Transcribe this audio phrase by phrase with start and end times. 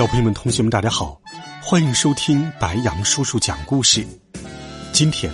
[0.00, 1.20] 小朋友们、同学们，大家好，
[1.62, 4.02] 欢迎收听白杨叔叔讲故事。
[4.94, 5.30] 今天，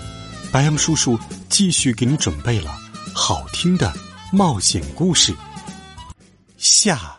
[0.51, 1.17] 白杨叔叔
[1.49, 2.77] 继续给你准备了
[3.15, 3.95] 好听的
[4.33, 5.33] 冒险故事。
[6.57, 7.17] 下，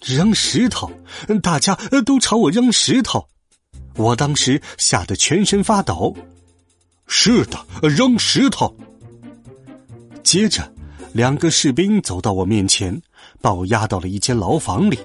[0.00, 0.90] 扔石头，
[1.44, 3.24] 大家都朝我扔石头，
[3.94, 6.12] 我当时吓得全身发抖。
[7.06, 8.76] 是的，扔石头。
[10.24, 10.68] 接着。
[11.12, 13.00] 两个士兵走到我面前，
[13.40, 14.98] 把我押到了一间牢房里。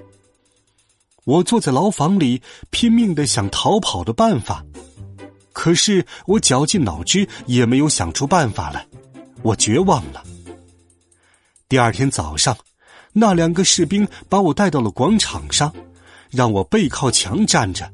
[1.24, 4.64] 我坐在牢房里，拼命的想逃跑的办法，
[5.52, 8.86] 可是我绞尽脑汁也没有想出办法来，
[9.42, 10.24] 我绝望了。
[11.68, 12.56] 第二天早上，
[13.12, 15.70] 那两个士兵把我带到了广场上，
[16.30, 17.90] 让我背靠墙站着。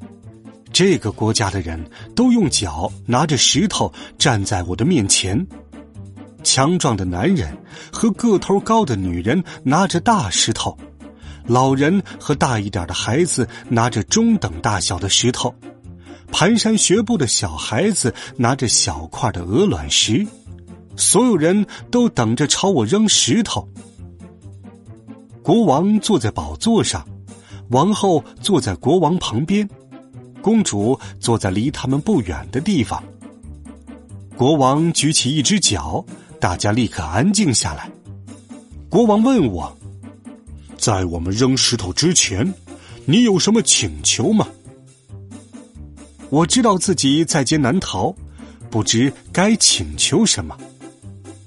[0.71, 5.45] 这个国家的人都用脚拿着石头站在我的面前。
[6.45, 7.57] 强壮的男人
[7.91, 10.77] 和个头高的女人拿着大石头，
[11.45, 15.53] 老人和大一点的孩子拿着中等大小的石头，
[16.31, 20.25] 蹒跚学步的小孩子拿着小块的鹅卵石，
[20.95, 23.67] 所有人都等着朝我扔石头。
[25.41, 27.05] 国王坐在宝座上，
[27.69, 29.67] 王后坐在国王旁边，
[30.41, 33.03] 公主坐在离他们不远的地方。
[34.37, 36.05] 国王举起一只脚。
[36.45, 37.89] 大家立刻安静下来。
[38.87, 39.75] 国王问我
[40.77, 42.53] ：“在我们扔石头之前，
[43.05, 44.47] 你有什么请求吗？”
[46.29, 48.15] 我知道自己在劫难逃，
[48.69, 50.55] 不知该请求什么。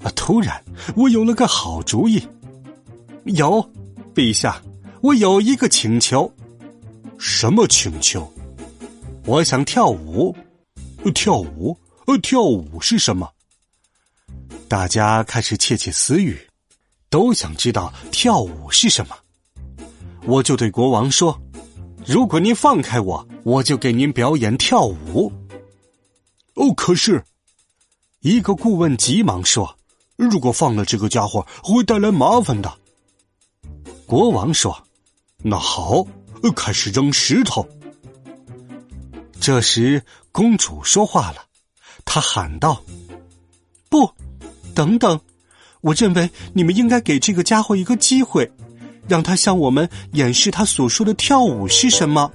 [0.03, 0.11] 啊！
[0.17, 0.61] 突然，
[0.97, 2.21] 我有了个好主意。
[3.23, 3.65] 有，
[4.13, 4.61] 陛下，
[4.99, 6.29] 我有一个请求。
[7.17, 8.29] 什么请求？
[9.25, 10.35] 我想跳舞。
[11.15, 11.79] 跳舞？
[12.07, 13.31] 呃，跳舞是什么？
[14.69, 16.39] 大家开始窃窃私语，
[17.09, 19.17] 都想知道跳舞是什么。
[20.25, 21.41] 我就对国王说
[22.05, 25.33] ：“如果您放开我，我就给您表演跳舞。”
[26.53, 27.25] 哦，可是，
[28.19, 29.75] 一个顾问急忙说
[30.15, 32.71] ：“如果放了这个家伙，会带来麻烦的。”
[34.05, 34.79] 国王说
[35.41, 36.05] ：“那好，
[36.55, 37.67] 开始扔石头。”
[39.41, 41.43] 这时，公主说话了，
[42.05, 42.83] 她喊道
[43.89, 44.07] ：“不！”
[44.79, 45.19] 等等，
[45.81, 48.49] 我认为你们应该给这个家伙一个机会，
[49.09, 52.31] 让他向我们演示他所说的跳舞是什么。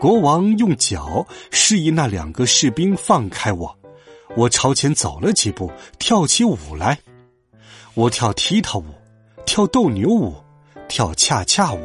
[0.00, 3.78] 国王用脚示意那两个士兵放开我，
[4.34, 6.98] 我朝前走了几步，跳起舞来。
[7.92, 8.86] 我跳踢踏舞，
[9.44, 10.34] 跳斗牛舞，
[10.88, 11.80] 跳恰恰舞，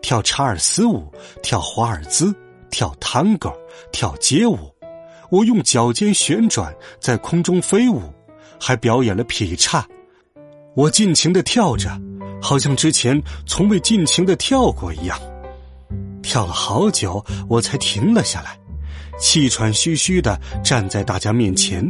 [0.00, 1.12] 跳查尔斯舞，
[1.42, 2.34] 跳华尔兹，
[2.70, 3.52] 跳探戈，
[3.92, 4.73] 跳街舞。
[5.34, 8.02] 我用脚尖旋转，在空中飞舞，
[8.60, 9.84] 还表演了劈叉。
[10.76, 11.90] 我尽情的跳着，
[12.40, 15.18] 好像之前从未尽情的跳过一样。
[16.22, 18.56] 跳了好久，我才停了下来，
[19.18, 21.84] 气喘吁吁的站在大家面前。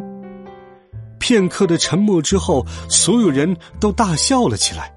[1.19, 4.91] 片刻的沉默之后，所有人都大笑了起来，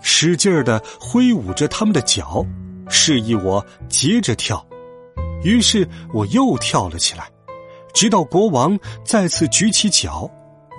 [0.00, 2.42] 使劲的挥舞着他们的脚，
[2.88, 4.66] 示意我接着跳。
[5.44, 7.28] 于是我又跳了起来。
[7.92, 10.30] 直到国王再次举起脚，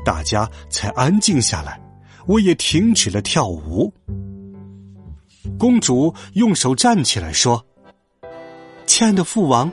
[0.05, 1.79] 大家才安静下来。
[2.27, 3.91] 我也停止了跳舞。
[5.57, 7.65] 公主用手站起来说
[8.85, 9.71] ：“亲爱的父王，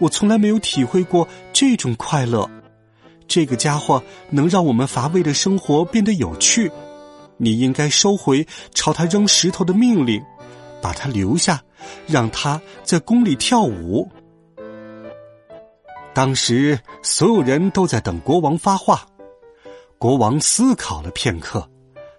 [0.00, 2.50] 我从来没有体会过这种快乐。
[3.28, 6.70] 这个家伙能让我们乏味的生活变得有趣。
[7.36, 10.20] 你应该收回朝他扔石头的命令，
[10.82, 11.62] 把他留下，
[12.06, 14.08] 让他在宫里跳舞。”
[16.14, 19.04] 当时所有人都在等国王发话，
[19.98, 21.68] 国王思考了片刻，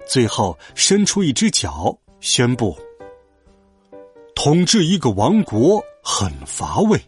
[0.05, 2.77] 最后伸出一只脚，宣布
[4.35, 7.01] ：“统治一个王国很乏味，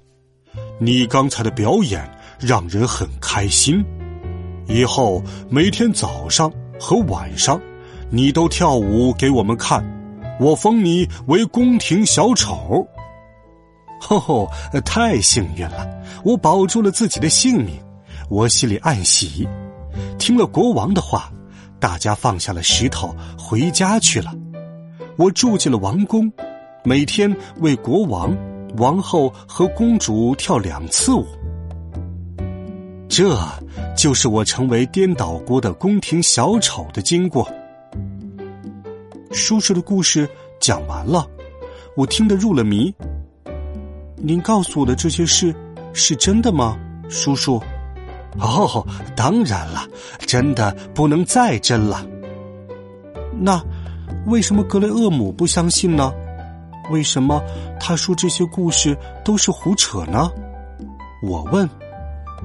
[0.79, 3.83] 你刚才的表演让人很开心。
[4.65, 6.49] 以后每天早上
[6.79, 7.61] 和晚上，
[8.09, 9.85] 你都跳舞给我们看，
[10.39, 12.87] 我封你为宫廷小丑。”
[13.99, 14.49] 吼吼！
[14.85, 15.87] 太幸运了，
[16.23, 17.75] 我保住了自己的性命，
[18.29, 19.47] 我心里暗喜。
[20.17, 21.31] 听了国王的话，
[21.79, 24.33] 大家放下了石头，回家去了。
[25.17, 26.31] 我住进了王宫，
[26.83, 28.35] 每天为国王、
[28.77, 31.25] 王后和公主跳两次舞。
[33.09, 33.39] 这
[33.95, 37.49] 就是我成为颠倒国的宫廷小丑的经过。
[39.31, 40.29] 叔叔的故事
[40.59, 41.27] 讲完了，
[41.95, 42.93] 我听得入了迷。
[44.19, 45.55] 您告诉我的这些事
[45.93, 46.77] 是真的吗，
[47.07, 47.61] 叔叔？
[48.39, 48.85] 哦，
[49.15, 49.87] 当然了，
[50.25, 52.05] 真的不能再真了。
[53.39, 53.61] 那
[54.25, 56.11] 为什么格雷厄姆不相信呢？
[56.89, 57.41] 为什么
[57.79, 60.29] 他说这些故事都是胡扯呢？
[61.21, 61.67] 我问。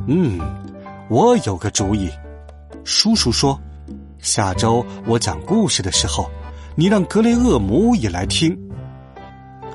[0.07, 0.41] 嗯，
[1.09, 2.11] 我有个主意。
[2.85, 3.59] 叔叔说，
[4.19, 6.31] 下周我讲故事的时候，
[6.75, 8.59] 你让格雷厄姆也来听。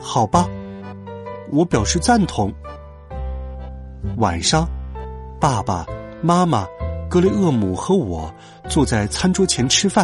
[0.02, 0.48] 好吧，
[1.52, 2.54] 我表示赞同。
[4.18, 4.68] 晚上，
[5.40, 5.86] 爸爸。
[6.20, 6.66] 妈妈，
[7.08, 8.34] 格雷厄姆和我
[8.68, 10.04] 坐在餐桌前吃饭。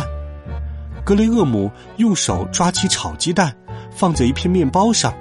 [1.03, 3.51] 格雷厄姆用手抓起炒鸡蛋，
[3.89, 5.11] 放在一片面包上。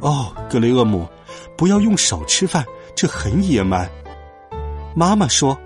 [0.00, 1.08] 哦，格雷厄姆，
[1.56, 2.64] 不要用手吃饭，
[2.94, 3.90] 这很野蛮。
[4.94, 5.58] 妈妈说：“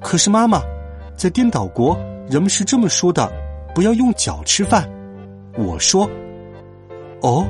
[0.00, 0.62] 可是妈妈，
[1.14, 1.94] 在颠倒国，
[2.30, 3.30] 人们是这么说的，
[3.74, 4.90] 不要用脚吃饭。”
[5.58, 6.08] 我说
[7.20, 7.46] ：“哦，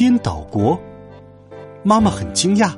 [0.00, 0.80] 颠倒国。”
[1.84, 2.74] 妈妈很惊讶。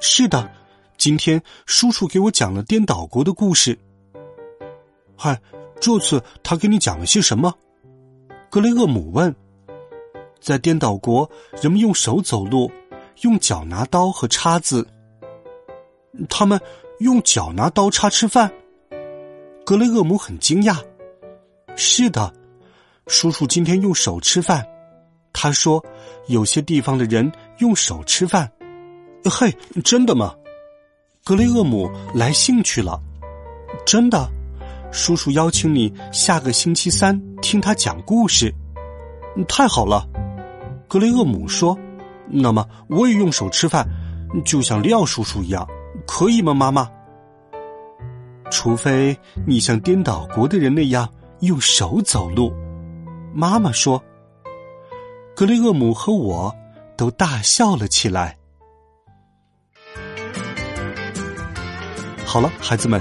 [0.00, 0.50] 是的，
[0.98, 3.78] 今天叔叔给我讲了颠倒国的故事。
[5.16, 5.40] 嗨，
[5.80, 7.54] 这次他给你讲了些什么？
[8.50, 9.32] 格雷厄姆问。
[10.40, 11.30] 在颠倒国，
[11.62, 12.68] 人们用手走路，
[13.20, 14.84] 用脚拿刀和叉子。
[16.28, 16.60] 他们
[16.98, 18.52] 用脚拿刀叉吃饭。
[19.64, 20.82] 格雷厄姆很惊讶。
[21.76, 22.34] 是的，
[23.06, 24.66] 叔叔今天用手吃饭。
[25.44, 25.84] 他说，
[26.26, 28.50] 有些地方的人用手吃饭。
[29.30, 29.54] 嘿，
[29.84, 30.34] 真的吗？
[31.22, 32.98] 格雷厄姆来兴趣了。
[33.84, 34.26] 真的，
[34.90, 38.54] 叔叔邀请你下个星期三听他讲故事。
[39.46, 40.08] 太好了，
[40.88, 41.78] 格雷厄姆说。
[42.26, 43.86] 那么我也用手吃饭，
[44.46, 45.68] 就像利奥叔叔一样，
[46.06, 46.90] 可以吗，妈妈？
[48.50, 49.14] 除非
[49.46, 51.06] 你像颠倒国的人那样
[51.40, 52.50] 用手走路。
[53.34, 54.02] 妈妈说。
[55.36, 56.54] 格雷厄姆和我
[56.96, 58.36] 都大笑了起来。
[62.24, 63.00] 好了，孩子们，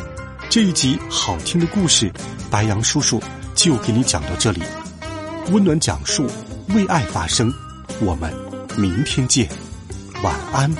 [0.49, 2.11] 这一集好听的故事，
[2.49, 3.21] 白杨叔叔
[3.53, 4.63] 就给你讲到这里。
[5.51, 6.25] 温暖讲述，
[6.69, 7.53] 为爱发声。
[8.01, 8.33] 我们
[8.77, 9.47] 明天见，
[10.23, 10.75] 晚安，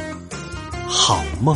[0.87, 1.55] 好梦。